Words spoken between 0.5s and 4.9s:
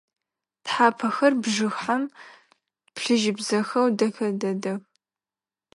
Тхьапэхэр бжыхьэм плъыжьыбзэхэу дэхэ дэдэх.